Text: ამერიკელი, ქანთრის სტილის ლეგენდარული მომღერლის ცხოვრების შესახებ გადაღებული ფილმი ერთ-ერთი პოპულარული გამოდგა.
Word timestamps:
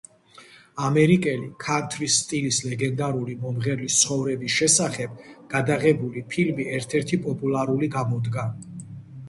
ამერიკელი, 0.85 1.49
ქანთრის 1.63 2.15
სტილის 2.21 2.57
ლეგენდარული 2.69 3.37
მომღერლის 3.45 3.99
ცხოვრების 4.05 4.57
შესახებ 4.63 5.21
გადაღებული 5.55 6.27
ფილმი 6.35 6.69
ერთ-ერთი 6.81 7.25
პოპულარული 7.29 7.95
გამოდგა. 8.01 8.51